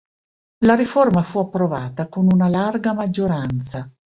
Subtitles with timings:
[0.65, 3.87] La riforma fu approvata con una larga maggioranza.